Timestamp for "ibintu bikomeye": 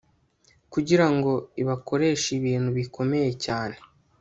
2.39-3.29